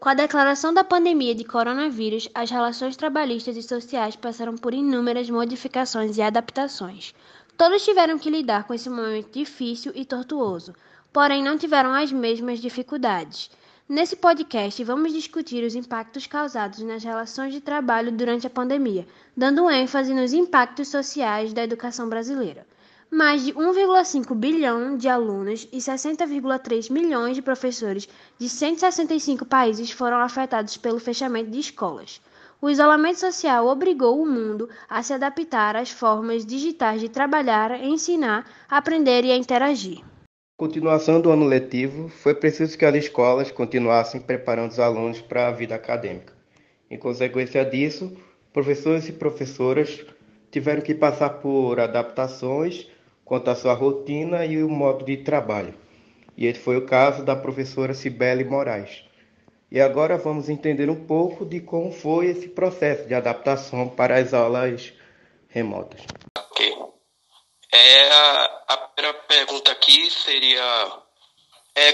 Com 0.00 0.08
a 0.10 0.14
declaração 0.14 0.72
da 0.72 0.84
pandemia 0.84 1.34
de 1.34 1.42
coronavírus, 1.42 2.28
as 2.32 2.48
relações 2.48 2.96
trabalhistas 2.96 3.56
e 3.56 3.62
sociais 3.64 4.14
passaram 4.14 4.56
por 4.56 4.72
inúmeras 4.72 5.28
modificações 5.28 6.16
e 6.16 6.22
adaptações. 6.22 7.12
Todos 7.56 7.84
tiveram 7.84 8.16
que 8.16 8.30
lidar 8.30 8.64
com 8.64 8.72
esse 8.72 8.88
momento 8.88 9.32
difícil 9.32 9.90
e 9.96 10.04
tortuoso, 10.04 10.72
porém 11.12 11.42
não 11.42 11.58
tiveram 11.58 11.92
as 11.92 12.12
mesmas 12.12 12.60
dificuldades. 12.60 13.50
Nesse 13.88 14.14
podcast, 14.14 14.84
vamos 14.84 15.12
discutir 15.12 15.64
os 15.64 15.74
impactos 15.74 16.28
causados 16.28 16.78
nas 16.78 17.02
relações 17.02 17.52
de 17.52 17.60
trabalho 17.60 18.12
durante 18.12 18.46
a 18.46 18.50
pandemia, 18.50 19.04
dando 19.36 19.68
ênfase 19.68 20.14
nos 20.14 20.32
impactos 20.32 20.86
sociais 20.86 21.52
da 21.52 21.64
educação 21.64 22.08
brasileira. 22.08 22.64
Mais 23.10 23.42
de 23.42 23.54
1,5 23.54 24.34
bilhão 24.34 24.94
de 24.94 25.08
alunos 25.08 25.66
e 25.72 25.78
60,3 25.78 26.92
milhões 26.92 27.34
de 27.34 27.40
professores 27.40 28.06
de 28.38 28.50
165 28.50 29.46
países 29.46 29.90
foram 29.90 30.18
afetados 30.18 30.76
pelo 30.76 31.00
fechamento 31.00 31.50
de 31.50 31.58
escolas. 31.58 32.20
O 32.60 32.68
isolamento 32.68 33.18
social 33.18 33.66
obrigou 33.66 34.20
o 34.20 34.26
mundo 34.26 34.68
a 34.90 35.02
se 35.02 35.14
adaptar 35.14 35.74
às 35.74 35.90
formas 35.90 36.44
digitais 36.44 37.00
de 37.00 37.08
trabalhar, 37.08 37.82
ensinar, 37.82 38.44
aprender 38.68 39.24
e 39.24 39.32
interagir. 39.32 40.04
Continuação 40.58 41.18
do 41.18 41.30
ano 41.30 41.46
letivo, 41.46 42.10
foi 42.10 42.34
preciso 42.34 42.76
que 42.76 42.84
as 42.84 42.94
escolas 42.94 43.50
continuassem 43.50 44.20
preparando 44.20 44.72
os 44.72 44.78
alunos 44.78 45.22
para 45.22 45.48
a 45.48 45.52
vida 45.52 45.74
acadêmica. 45.74 46.34
Em 46.90 46.98
consequência 46.98 47.64
disso, 47.64 48.12
professores 48.52 49.08
e 49.08 49.12
professoras 49.12 50.04
tiveram 50.50 50.82
que 50.82 50.94
passar 50.94 51.30
por 51.30 51.80
adaptações 51.80 52.86
quanto 53.28 53.50
à 53.50 53.54
sua 53.54 53.74
rotina 53.74 54.46
e 54.46 54.62
o 54.62 54.70
modo 54.70 55.04
de 55.04 55.18
trabalho. 55.18 55.78
E 56.34 56.46
esse 56.46 56.58
foi 56.58 56.78
o 56.78 56.86
caso 56.86 57.22
da 57.22 57.36
professora 57.36 57.92
Cibele 57.92 58.42
Moraes. 58.42 59.04
E 59.70 59.78
agora 59.80 60.16
vamos 60.16 60.48
entender 60.48 60.88
um 60.88 61.06
pouco 61.06 61.44
de 61.44 61.60
como 61.60 61.92
foi 61.92 62.28
esse 62.28 62.48
processo 62.48 63.06
de 63.06 63.14
adaptação 63.14 63.86
para 63.86 64.16
as 64.16 64.32
aulas 64.32 64.94
remotas. 65.48 66.00
Ok. 66.38 66.74
É, 67.70 68.08
a, 68.66 68.76
primeira 68.94 69.18
pergunta 69.28 69.70
aqui 69.72 70.10
seria 70.10 70.92
é, 71.74 71.92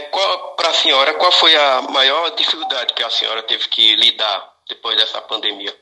para 0.56 0.68
a 0.68 0.74
senhora, 0.74 1.14
qual 1.14 1.32
foi 1.32 1.54
a 1.56 1.82
maior 1.82 2.30
dificuldade 2.36 2.94
que 2.94 3.02
a 3.02 3.10
senhora 3.10 3.42
teve 3.42 3.66
que 3.68 3.96
lidar 3.96 4.54
depois 4.68 4.96
dessa 4.96 5.20
pandemia? 5.22 5.74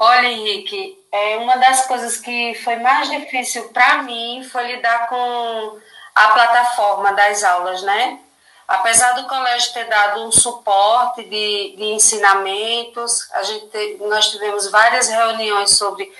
Olha, 0.00 0.28
Henrique, 0.28 0.96
é 1.10 1.38
uma 1.38 1.56
das 1.56 1.86
coisas 1.86 2.18
que 2.18 2.54
foi 2.62 2.76
mais 2.76 3.10
difícil 3.10 3.68
para 3.70 4.04
mim 4.04 4.46
foi 4.48 4.62
lidar 4.74 5.08
com 5.08 5.78
a 6.14 6.28
plataforma 6.28 7.12
das 7.14 7.42
aulas, 7.42 7.82
né? 7.82 8.20
Apesar 8.68 9.12
do 9.12 9.26
colégio 9.26 9.72
ter 9.72 9.86
dado 9.86 10.24
um 10.24 10.30
suporte 10.30 11.24
de, 11.24 11.74
de 11.76 11.84
ensinamentos, 11.84 13.28
a 13.32 13.42
gente 13.42 13.96
nós 14.00 14.30
tivemos 14.30 14.70
várias 14.70 15.08
reuniões 15.08 15.76
sobre, 15.76 16.12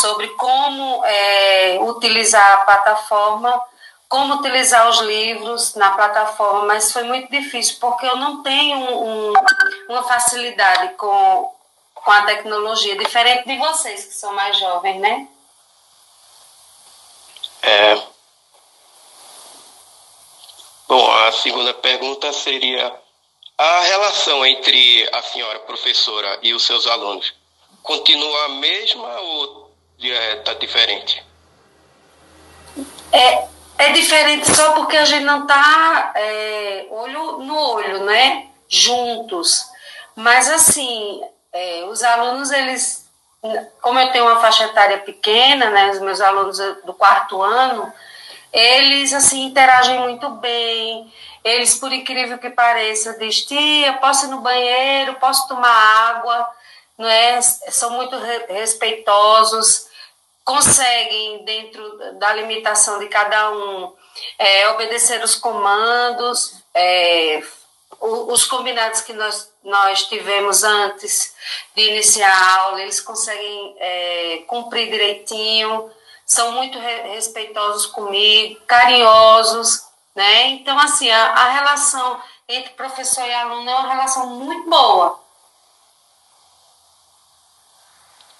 sobre 0.00 0.28
como 0.28 1.04
é, 1.04 1.78
utilizar 1.82 2.52
a 2.54 2.58
plataforma, 2.58 3.60
como 4.08 4.36
utilizar 4.36 4.88
os 4.88 5.00
livros 5.00 5.74
na 5.74 5.90
plataforma, 5.90 6.64
mas 6.64 6.90
foi 6.90 7.02
muito 7.02 7.30
difícil 7.30 7.76
porque 7.80 8.06
eu 8.06 8.16
não 8.16 8.42
tenho 8.42 8.78
um, 8.78 9.34
uma 9.90 10.04
facilidade 10.04 10.94
com 10.94 11.59
com 12.04 12.10
a 12.10 12.22
tecnologia, 12.22 12.96
diferente 12.96 13.46
de 13.46 13.56
vocês 13.58 14.04
que 14.04 14.14
são 14.14 14.32
mais 14.34 14.58
jovens, 14.58 15.00
né? 15.00 15.28
É. 17.62 18.02
Bom, 20.88 21.10
a 21.12 21.32
segunda 21.32 21.74
pergunta 21.74 22.32
seria 22.32 22.92
a 23.56 23.80
relação 23.80 24.44
entre 24.44 25.08
a 25.12 25.22
senhora 25.22 25.58
professora 25.60 26.38
e 26.42 26.54
os 26.54 26.64
seus 26.64 26.86
alunos 26.86 27.34
continua 27.82 28.44
a 28.46 28.48
mesma 28.48 29.20
ou 29.20 29.70
está 29.98 30.52
é, 30.52 30.54
diferente? 30.54 31.22
É, 33.12 33.48
é 33.78 33.92
diferente 33.92 34.50
só 34.54 34.72
porque 34.72 34.96
a 34.96 35.04
gente 35.04 35.24
não 35.24 35.42
está 35.42 36.12
é, 36.16 36.86
olho 36.90 37.38
no 37.38 37.56
olho, 37.56 38.04
né? 38.04 38.48
Juntos. 38.68 39.66
Mas 40.16 40.48
assim, 40.48 41.22
é, 41.52 41.84
os 41.84 42.02
alunos, 42.02 42.50
eles, 42.50 43.08
como 43.80 43.98
eu 43.98 44.12
tenho 44.12 44.24
uma 44.24 44.40
faixa 44.40 44.64
etária 44.64 44.98
pequena, 44.98 45.70
né, 45.70 45.90
os 45.90 46.00
meus 46.00 46.20
alunos 46.20 46.58
do 46.84 46.94
quarto 46.94 47.42
ano, 47.42 47.92
eles 48.52 49.12
assim 49.12 49.44
interagem 49.44 50.00
muito 50.00 50.28
bem. 50.30 51.12
Eles, 51.42 51.76
por 51.76 51.92
incrível 51.92 52.38
que 52.38 52.50
pareça, 52.50 53.16
dizem, 53.18 53.46
tia, 53.46 53.94
posso 53.94 54.26
ir 54.26 54.28
no 54.28 54.40
banheiro, 54.40 55.14
posso 55.14 55.48
tomar 55.48 55.70
água, 56.10 56.46
não 56.98 57.08
é? 57.08 57.40
São 57.40 57.90
muito 57.92 58.14
respeitosos, 58.48 59.88
conseguem, 60.44 61.44
dentro 61.44 62.14
da 62.18 62.34
limitação 62.34 62.98
de 62.98 63.06
cada 63.06 63.52
um, 63.52 63.92
é, 64.38 64.68
obedecer 64.68 65.22
os 65.24 65.34
comandos, 65.34 66.62
é, 66.74 67.42
os 67.98 68.44
combinados 68.44 69.00
que 69.02 69.12
nós, 69.12 69.52
nós 69.64 70.04
tivemos 70.04 70.62
antes 70.62 71.34
de 71.74 71.82
iniciar 71.82 72.30
a 72.30 72.60
aula, 72.62 72.82
eles 72.82 73.00
conseguem 73.00 73.76
é, 73.78 74.44
cumprir 74.46 74.90
direitinho, 74.90 75.90
são 76.24 76.52
muito 76.52 76.78
re 76.78 77.14
respeitosos 77.14 77.86
comigo, 77.86 78.60
carinhosos, 78.66 79.84
né? 80.14 80.46
Então, 80.50 80.78
assim, 80.78 81.10
a, 81.10 81.24
a 81.32 81.48
relação 81.50 82.22
entre 82.48 82.70
professor 82.74 83.24
e 83.24 83.32
aluno 83.32 83.68
é 83.68 83.74
uma 83.74 83.88
relação 83.88 84.26
muito 84.26 84.68
boa. 84.68 85.20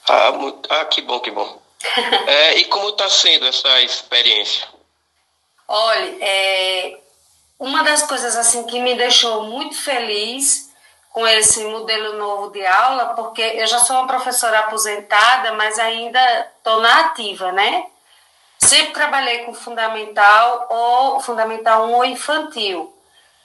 Ah, 0.08 0.32
muito, 0.32 0.72
ah 0.72 0.84
que 0.84 1.02
bom, 1.02 1.20
que 1.20 1.30
bom. 1.30 1.60
é, 2.26 2.58
e 2.58 2.64
como 2.66 2.90
está 2.90 3.08
sendo 3.08 3.46
essa 3.46 3.80
experiência? 3.80 4.68
Olha, 5.68 6.16
é, 6.20 7.00
uma 7.60 7.84
das 7.84 8.02
coisas 8.04 8.36
assim 8.36 8.64
que 8.64 8.80
me 8.80 8.96
deixou 8.96 9.44
muito 9.44 9.76
feliz 9.76 10.72
com 11.10 11.26
esse 11.26 11.62
modelo 11.64 12.16
novo 12.16 12.50
de 12.50 12.64
aula, 12.64 13.12
porque 13.14 13.42
eu 13.42 13.66
já 13.66 13.78
sou 13.80 13.96
uma 13.96 14.06
professora 14.06 14.60
aposentada, 14.60 15.52
mas 15.52 15.78
ainda 15.78 16.20
estou 16.56 16.80
na 16.80 17.00
ativa, 17.00 17.52
né? 17.52 17.84
Sempre 18.58 18.94
trabalhei 18.94 19.44
com 19.44 19.52
fundamental 19.52 20.68
ou 20.70 21.20
fundamental 21.20 21.86
1 21.86 21.92
ou 21.92 22.04
infantil. 22.04 22.96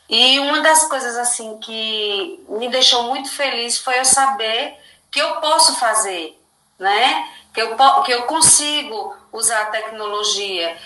E 0.08 0.40
uma 0.40 0.62
das 0.62 0.88
coisas 0.88 1.18
assim 1.18 1.58
que 1.58 2.46
me 2.48 2.70
deixou 2.70 3.04
muito 3.04 3.30
feliz 3.30 3.78
foi 3.80 4.00
eu 4.00 4.06
saber 4.06 4.78
que 5.12 5.20
eu 5.20 5.42
posso 5.42 5.78
fazer, 5.78 6.40
né? 6.80 7.28
Que 7.54 7.62
eu, 7.62 7.76
que 8.04 8.14
eu 8.14 8.24
consigo 8.24 9.14
usar 9.34 9.64
a 9.64 9.72
tecnologia 9.72 10.78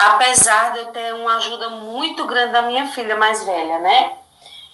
apesar 0.00 0.72
de 0.72 0.78
eu 0.78 0.86
ter 0.86 1.14
uma 1.14 1.36
ajuda 1.36 1.68
muito 1.68 2.26
grande 2.26 2.52
da 2.52 2.62
minha 2.62 2.88
filha 2.88 3.16
mais 3.16 3.44
velha, 3.44 3.78
né? 3.80 4.16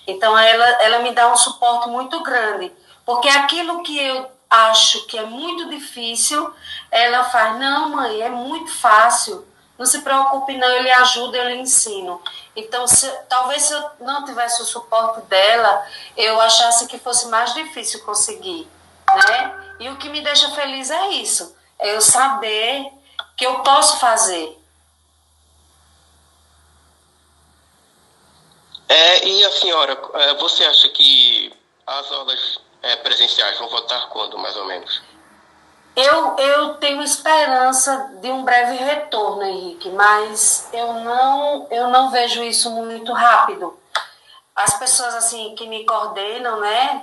Então 0.07 0.39
ela, 0.39 0.67
ela 0.83 0.99
me 1.01 1.11
dá 1.11 1.33
um 1.33 1.37
suporte 1.37 1.89
muito 1.89 2.23
grande, 2.23 2.73
porque 3.05 3.29
aquilo 3.29 3.83
que 3.83 3.99
eu 3.99 4.31
acho 4.49 5.05
que 5.07 5.19
é 5.19 5.25
muito 5.25 5.69
difícil, 5.69 6.49
ela 6.93 7.25
faz, 7.25 7.59
não 7.59 7.89
mãe, 7.89 8.23
é 8.23 8.29
muito 8.29 8.71
fácil, 8.73 9.45
não 9.77 9.85
se 9.85 10.01
preocupe 10.03 10.57
não, 10.57 10.69
eu 10.69 10.83
lhe 10.85 10.93
ajudo, 10.93 11.37
eu 11.37 11.49
lhe 11.49 11.57
ensino. 11.57 12.23
Então, 12.55 12.87
se, 12.87 13.11
talvez 13.29 13.65
se 13.65 13.73
eu 13.73 13.91
não 14.01 14.25
tivesse 14.25 14.63
o 14.63 14.65
suporte 14.65 15.23
dela, 15.23 15.85
eu 16.17 16.41
achasse 16.41 16.87
que 16.87 17.01
fosse 17.01 17.27
mais 17.27 17.53
difícil 17.53 18.05
conseguir, 18.05 18.69
né? 19.13 19.65
E 19.81 19.89
o 19.89 19.97
que 19.97 20.09
me 20.09 20.21
deixa 20.21 20.49
feliz 20.53 20.89
é 20.89 21.09
isso, 21.09 21.57
é 21.81 21.97
eu 21.97 22.01
saber 22.01 22.89
que 23.37 23.45
eu 23.45 23.59
posso 23.59 23.99
fazer, 23.99 24.57
É, 28.89 29.27
e 29.27 29.45
a 29.45 29.51
senhora, 29.51 29.99
é, 30.15 30.35
você 30.35 30.65
acha 30.65 30.89
que 30.91 31.53
as 31.87 32.13
aulas 32.13 32.61
é, 32.83 32.97
presenciais 32.97 33.59
vão 33.59 33.69
voltar 33.69 34.09
quando, 34.09 34.39
mais 34.39 34.57
ou 34.57 34.65
menos? 34.67 35.03
Eu, 35.97 36.37
eu 36.37 36.75
tenho 36.75 37.03
esperança 37.03 38.13
de 38.21 38.31
um 38.31 38.45
breve 38.45 38.77
retorno, 38.77 39.43
Henrique, 39.43 39.89
mas 39.89 40.69
eu 40.73 40.93
não, 40.93 41.67
eu 41.71 41.89
não 41.89 42.11
vejo 42.11 42.43
isso 42.43 42.71
muito 42.71 43.13
rápido. 43.13 43.79
As 44.55 44.79
pessoas 44.79 45.15
assim 45.15 45.55
que 45.55 45.67
me 45.67 45.85
coordenam, 45.85 46.61
né, 46.61 47.03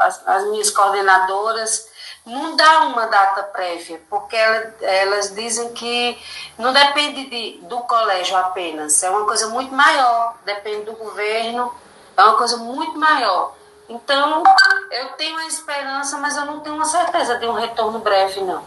as, 0.00 0.26
as 0.26 0.44
minhas 0.48 0.70
coordenadoras, 0.70 1.88
não 2.26 2.56
dá 2.56 2.80
uma 2.80 3.06
data 3.06 3.44
prévia, 3.44 4.02
porque 4.10 4.34
ela, 4.34 4.74
elas 4.82 5.32
dizem 5.32 5.72
que 5.72 6.18
não 6.58 6.72
depende 6.72 7.26
de, 7.26 7.58
do 7.66 7.78
colégio 7.82 8.36
apenas, 8.36 9.00
é 9.04 9.08
uma 9.08 9.24
coisa 9.24 9.48
muito 9.48 9.72
maior, 9.72 10.36
depende 10.44 10.86
do 10.86 10.94
governo, 10.94 11.72
é 12.16 12.22
uma 12.22 12.36
coisa 12.36 12.56
muito 12.56 12.98
maior. 12.98 13.54
Então, 13.88 14.42
eu 14.90 15.08
tenho 15.10 15.38
a 15.38 15.46
esperança, 15.46 16.18
mas 16.18 16.36
eu 16.36 16.44
não 16.44 16.58
tenho 16.58 16.74
uma 16.74 16.84
certeza 16.84 17.38
de 17.38 17.46
um 17.46 17.52
retorno 17.52 18.00
breve, 18.00 18.40
não. 18.40 18.64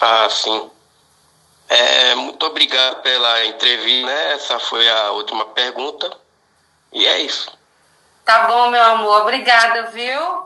Ah, 0.00 0.28
sim. 0.30 0.70
É, 1.68 2.14
muito 2.14 2.44
obrigado 2.46 3.02
pela 3.02 3.44
entrevista. 3.46 4.06
Né? 4.06 4.32
Essa 4.34 4.60
foi 4.60 4.88
a 4.88 5.10
última 5.12 5.46
pergunta. 5.46 6.16
E 6.92 7.04
é 7.06 7.20
isso. 7.20 7.50
Tá 8.24 8.46
bom, 8.48 8.70
meu 8.70 8.82
amor. 8.82 9.22
Obrigada, 9.22 9.90
viu? 9.90 10.44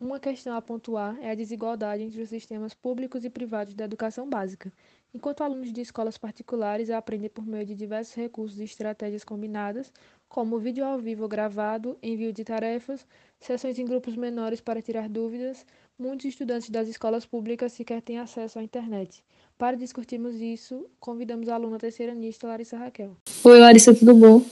Uma 0.00 0.18
questão 0.18 0.56
a 0.56 0.62
pontuar 0.62 1.16
é 1.20 1.30
a 1.30 1.34
desigualdade 1.34 2.02
entre 2.02 2.20
os 2.20 2.28
sistemas 2.28 2.74
públicos 2.74 3.24
e 3.24 3.30
privados 3.30 3.74
da 3.74 3.84
educação 3.84 4.28
básica. 4.28 4.72
Enquanto 5.14 5.44
alunos 5.44 5.72
de 5.72 5.80
escolas 5.80 6.16
particulares 6.16 6.90
aprendem 6.90 7.28
por 7.28 7.46
meio 7.46 7.66
de 7.66 7.74
diversos 7.74 8.14
recursos 8.14 8.58
e 8.58 8.64
estratégias 8.64 9.22
combinadas, 9.22 9.92
como 10.28 10.58
vídeo 10.58 10.84
ao 10.84 10.98
vivo 10.98 11.28
gravado, 11.28 11.98
envio 12.02 12.32
de 12.32 12.42
tarefas, 12.42 13.06
sessões 13.38 13.78
em 13.78 13.84
grupos 13.84 14.16
menores 14.16 14.60
para 14.60 14.80
tirar 14.80 15.08
dúvidas, 15.08 15.66
muitos 15.98 16.24
estudantes 16.24 16.70
das 16.70 16.88
escolas 16.88 17.26
públicas 17.26 17.72
sequer 17.74 18.00
têm 18.00 18.18
acesso 18.18 18.58
à 18.58 18.62
internet. 18.62 19.22
Para 19.58 19.76
discutirmos 19.76 20.34
isso, 20.36 20.86
convidamos 20.98 21.48
a 21.48 21.54
aluna 21.54 21.78
terceira 21.78 22.14
nista 22.14 22.48
Larissa 22.48 22.78
Raquel. 22.78 23.16
Oi, 23.44 23.60
Larissa, 23.60 23.94
tudo 23.94 24.14
bom? 24.14 24.42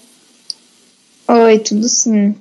Oi, 1.33 1.61
tudo 1.61 1.89
sim. 1.89 2.35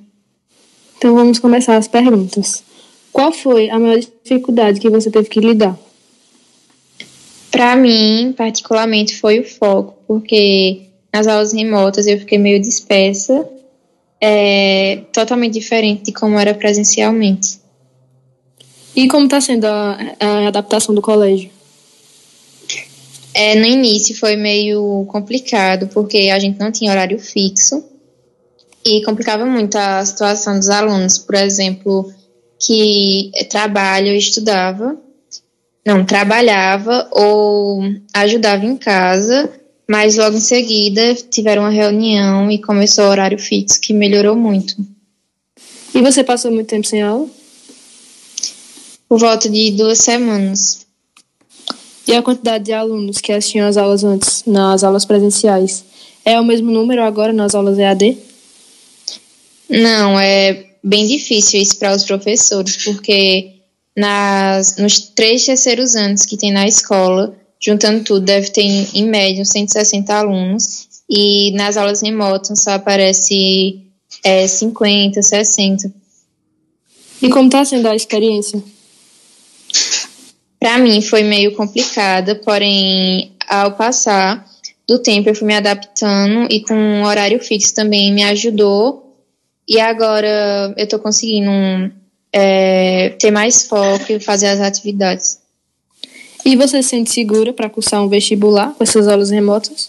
Então 0.98 1.14
vamos 1.14 1.38
começar 1.38 1.76
as 1.76 1.86
perguntas. 1.86 2.64
Qual 3.12 3.30
foi 3.30 3.70
a 3.70 3.78
maior 3.78 4.00
dificuldade 4.00 4.80
que 4.80 4.90
você 4.90 5.08
teve 5.08 5.28
que 5.28 5.38
lidar? 5.38 5.78
Para 7.52 7.76
mim, 7.76 8.34
particularmente, 8.36 9.16
foi 9.20 9.38
o 9.38 9.44
foco, 9.44 9.96
porque 10.08 10.88
nas 11.12 11.28
aulas 11.28 11.52
remotas 11.52 12.08
eu 12.08 12.18
fiquei 12.18 12.36
meio 12.36 12.60
dispersa, 12.60 13.48
é, 14.20 15.02
totalmente 15.12 15.52
diferente 15.52 16.06
de 16.06 16.12
como 16.12 16.36
era 16.36 16.52
presencialmente. 16.52 17.60
E 18.96 19.06
como 19.06 19.26
está 19.26 19.40
sendo 19.40 19.66
a, 19.66 19.98
a, 20.18 20.48
adaptação 20.48 20.92
do 20.92 21.00
colégio? 21.00 21.48
É, 23.34 23.54
no 23.54 23.66
início 23.66 24.18
foi 24.18 24.34
meio 24.34 25.06
complicado, 25.06 25.86
porque 25.94 26.28
a 26.34 26.40
gente 26.40 26.58
não 26.58 26.72
tinha 26.72 26.90
horário 26.90 27.20
fixo 27.20 27.88
e 28.84 29.02
complicava 29.04 29.44
muito 29.44 29.76
a 29.76 30.04
situação 30.04 30.58
dos 30.58 30.68
alunos. 30.68 31.18
Por 31.18 31.34
exemplo, 31.34 32.12
que 32.58 33.30
trabalha 33.48 34.12
ou 34.12 34.16
estudava, 34.16 34.96
não, 35.84 36.04
trabalhava 36.04 37.08
ou 37.10 37.82
ajudava 38.12 38.64
em 38.64 38.76
casa, 38.76 39.50
mas 39.88 40.16
logo 40.16 40.36
em 40.36 40.40
seguida 40.40 41.14
tiveram 41.14 41.62
uma 41.62 41.70
reunião 41.70 42.50
e 42.50 42.60
começou 42.60 43.04
o 43.04 43.10
horário 43.10 43.38
fixo, 43.38 43.80
que 43.80 43.92
melhorou 43.92 44.36
muito. 44.36 44.76
E 45.94 46.00
você 46.00 46.22
passou 46.22 46.52
muito 46.52 46.68
tempo 46.68 46.86
sem 46.86 47.02
aula? 47.02 47.26
Por 49.08 49.18
volta 49.18 49.48
de 49.48 49.72
duas 49.72 49.98
semanas. 49.98 50.86
E 52.06 52.14
a 52.14 52.22
quantidade 52.22 52.64
de 52.64 52.72
alunos 52.72 53.18
que 53.18 53.32
assistiam 53.32 53.66
às 53.66 53.76
aulas 53.76 54.04
antes, 54.04 54.44
nas 54.46 54.84
aulas 54.84 55.04
presenciais, 55.04 55.84
é 56.24 56.38
o 56.38 56.44
mesmo 56.44 56.70
número 56.70 57.02
agora 57.02 57.32
nas 57.32 57.54
aulas 57.54 57.78
EAD? 57.78 58.29
Não, 59.70 60.18
é 60.18 60.66
bem 60.82 61.06
difícil 61.06 61.62
isso 61.62 61.78
para 61.78 61.94
os 61.94 62.04
professores, 62.04 62.76
porque 62.84 63.60
nas, 63.96 64.76
nos 64.76 64.98
três 64.98 65.46
terceiros 65.46 65.94
anos 65.94 66.26
que 66.26 66.36
tem 66.36 66.52
na 66.52 66.66
escola, 66.66 67.36
juntando 67.60 68.02
tudo, 68.02 68.26
deve 68.26 68.50
ter 68.50 68.62
em 68.62 69.08
média 69.08 69.44
160 69.44 70.12
alunos, 70.12 70.88
e 71.08 71.52
nas 71.52 71.76
aulas 71.76 72.02
remotas 72.02 72.62
só 72.62 72.72
aparece 72.72 73.80
é, 74.24 74.46
50, 74.46 75.22
60. 75.22 75.92
E 77.22 77.28
como 77.28 77.46
está 77.46 77.64
sendo 77.64 77.86
a 77.86 77.94
experiência? 77.94 78.62
Para 80.58 80.78
mim 80.78 81.00
foi 81.00 81.22
meio 81.22 81.54
complicada, 81.54 82.34
porém, 82.34 83.32
ao 83.48 83.72
passar 83.72 84.46
do 84.88 84.98
tempo 84.98 85.28
eu 85.28 85.34
fui 85.34 85.46
me 85.46 85.54
adaptando 85.54 86.48
e 86.50 86.60
com 86.60 86.74
um 86.74 87.04
horário 87.04 87.38
fixo 87.40 87.74
também 87.74 88.12
me 88.12 88.22
ajudou 88.24 89.09
e 89.70 89.78
agora 89.78 90.74
eu 90.76 90.82
estou 90.82 90.98
conseguindo 90.98 91.48
é, 92.32 93.10
ter 93.10 93.30
mais 93.30 93.62
foco 93.62 94.12
e 94.12 94.18
fazer 94.18 94.48
as 94.48 94.60
atividades. 94.60 95.38
E 96.44 96.56
você 96.56 96.82
se 96.82 96.88
sente 96.88 97.12
segura 97.12 97.52
para 97.52 97.70
cursar 97.70 98.02
um 98.02 98.08
vestibular 98.08 98.74
com 98.74 98.82
essas 98.82 99.06
aulas 99.06 99.30
remotas? 99.30 99.88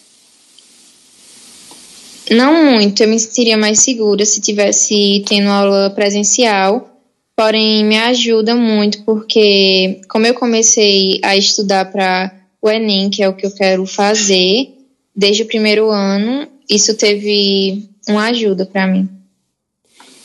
Não 2.30 2.74
muito, 2.74 3.02
eu 3.02 3.08
me 3.08 3.20
sentiria 3.20 3.58
mais 3.58 3.80
segura 3.80 4.24
se 4.24 4.40
tivesse 4.40 5.24
tendo 5.28 5.50
aula 5.50 5.90
presencial, 5.90 6.88
porém 7.36 7.84
me 7.84 7.98
ajuda 7.98 8.54
muito 8.54 9.04
porque 9.04 10.00
como 10.08 10.28
eu 10.28 10.36
comecei 10.36 11.20
a 11.24 11.36
estudar 11.36 11.92
para 11.92 12.32
o 12.62 12.70
Enem, 12.70 13.10
que 13.10 13.24
é 13.24 13.28
o 13.28 13.36
que 13.36 13.48
eu 13.48 13.52
quero 13.52 13.84
fazer, 13.88 14.76
desde 15.16 15.42
o 15.42 15.48
primeiro 15.48 15.90
ano, 15.90 16.48
isso 16.70 16.96
teve 16.96 17.90
uma 18.08 18.26
ajuda 18.26 18.64
para 18.64 18.86
mim. 18.86 19.10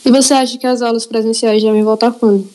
E 0.07 0.11
você 0.11 0.35
acha 0.35 0.57
que 0.57 0.67
as 0.69 0.83
aulas 0.83 1.05
presenciais 1.05 1.61
devem 1.61 1.83
voltar 1.83 2.13
quando? 2.13 2.49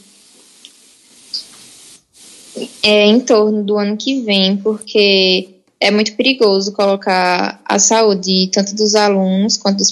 É 2.82 3.06
em 3.06 3.20
torno 3.20 3.62
do 3.62 3.78
ano 3.78 3.98
que 3.98 4.22
vem, 4.22 4.56
porque 4.56 5.50
é 5.78 5.92
muito 5.92 6.16
perigoso 6.16 6.72
colocar 6.72 7.62
a 7.66 7.78
saúde 7.78 8.50
tanto 8.54 8.74
dos 8.74 8.96
alunos 8.96 9.58
quanto 9.58 9.80
dos 9.80 9.92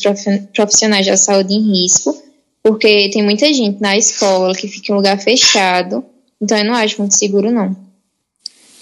profissionais 0.54 1.06
da 1.06 1.18
saúde 1.18 1.54
em 1.54 1.74
risco, 1.74 2.18
porque 2.64 3.10
tem 3.12 3.22
muita 3.22 3.54
gente 3.54 3.82
na 3.82 3.98
escola 3.98 4.56
que 4.56 4.70
fica 4.70 4.94
em 4.94 4.96
lugar 4.96 5.20
fechado, 5.20 6.06
então 6.40 6.58
eu 6.58 6.64
não 6.64 6.76
acho 6.76 7.02
muito 7.02 7.18
seguro 7.18 7.52
não. 7.52 7.76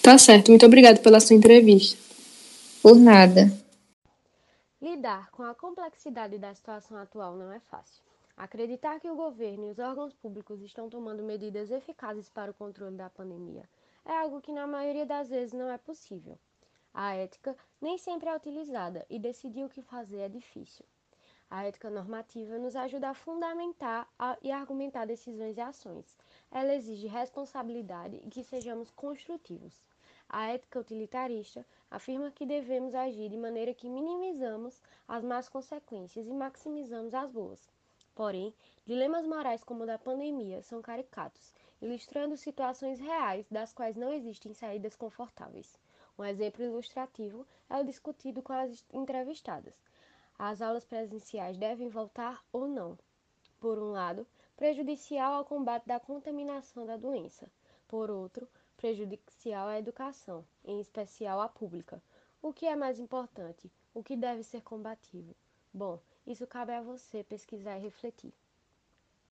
Tá 0.03 0.19
certo, 0.19 0.49
muito 0.49 0.67
obrigada 0.67 0.99
pela 0.99 1.19
sua 1.19 1.35
entrevista. 1.35 1.97
Por 2.83 2.95
nada. 2.95 3.51
Lidar 4.79 5.31
com 5.31 5.41
a 5.41 5.55
complexidade 5.55 6.37
da 6.37 6.53
situação 6.53 6.95
atual 6.97 7.35
não 7.35 7.51
é 7.51 7.59
fácil. 7.71 8.05
Acreditar 8.37 8.99
que 8.99 9.09
o 9.09 9.15
governo 9.15 9.65
e 9.65 9.71
os 9.71 9.79
órgãos 9.79 10.13
públicos 10.13 10.61
estão 10.61 10.87
tomando 10.87 11.23
medidas 11.23 11.71
eficazes 11.71 12.29
para 12.29 12.51
o 12.51 12.53
controle 12.53 12.95
da 12.95 13.09
pandemia 13.09 13.67
é 14.05 14.11
algo 14.11 14.39
que, 14.39 14.51
na 14.51 14.67
maioria 14.67 15.07
das 15.07 15.27
vezes, 15.27 15.53
não 15.53 15.67
é 15.71 15.77
possível. 15.79 16.37
A 16.93 17.15
ética 17.15 17.57
nem 17.81 17.97
sempre 17.97 18.29
é 18.29 18.35
utilizada 18.35 19.03
e 19.09 19.17
decidir 19.17 19.65
o 19.65 19.69
que 19.69 19.81
fazer 19.81 20.19
é 20.19 20.29
difícil. 20.29 20.85
A 21.49 21.63
ética 21.65 21.89
normativa 21.89 22.59
nos 22.59 22.75
ajuda 22.75 23.09
a 23.09 23.15
fundamentar 23.15 24.07
e 24.43 24.51
argumentar 24.51 25.05
decisões 25.05 25.57
e 25.57 25.61
ações. 25.61 26.15
Ela 26.51 26.75
exige 26.75 27.07
responsabilidade 27.07 28.21
e 28.23 28.29
que 28.29 28.43
sejamos 28.43 28.91
construtivos. 28.91 29.83
A 30.29 30.45
ética 30.47 30.79
utilitarista 30.79 31.65
afirma 31.89 32.29
que 32.29 32.45
devemos 32.45 32.93
agir 32.93 33.29
de 33.29 33.37
maneira 33.37 33.73
que 33.73 33.89
minimizamos 33.89 34.79
as 35.07 35.23
más 35.23 35.49
consequências 35.49 36.27
e 36.27 36.33
maximizamos 36.33 37.15
as 37.15 37.31
boas. 37.31 37.67
Porém, 38.17 38.51
dilemas 38.83 39.27
morais 39.27 39.63
como 39.63 39.83
o 39.83 39.85
da 39.85 39.99
pandemia 39.99 40.63
são 40.63 40.81
caricatos, 40.81 41.53
ilustrando 41.79 42.35
situações 42.35 42.99
reais 42.99 43.45
das 43.51 43.71
quais 43.71 43.95
não 43.95 44.11
existem 44.11 44.55
saídas 44.55 44.95
confortáveis. 44.95 45.77
Um 46.17 46.23
exemplo 46.23 46.63
ilustrativo 46.63 47.45
é 47.69 47.77
o 47.77 47.83
discutido 47.83 48.41
com 48.41 48.53
as 48.53 48.83
entrevistadas. 48.91 49.75
As 50.35 50.63
aulas 50.63 50.83
presenciais 50.83 51.57
devem 51.57 51.89
voltar 51.89 52.43
ou 52.51 52.67
não? 52.67 52.97
Por 53.59 53.77
um 53.77 53.91
lado, 53.91 54.25
prejudicial 54.55 55.33
ao 55.33 55.45
combate 55.45 55.85
da 55.85 55.99
contaminação 55.99 56.87
da 56.87 56.97
doença. 56.97 57.47
Por 57.87 58.09
outro, 58.09 58.47
prejudicial 58.77 59.67
à 59.67 59.77
educação, 59.77 60.43
em 60.65 60.79
especial 60.79 61.39
à 61.39 61.47
pública. 61.47 62.01
O 62.41 62.51
que 62.51 62.65
é 62.65 62.75
mais 62.75 62.97
importante? 62.99 63.71
O 63.93 64.01
que 64.01 64.17
deve 64.17 64.41
ser 64.41 64.63
combativo? 64.63 65.35
Bom, 65.71 65.99
isso 66.27 66.45
cabe 66.45 66.73
a 66.73 66.81
você 66.81 67.23
pesquisar 67.23 67.77
e 67.77 67.81
refletir. 67.81 68.33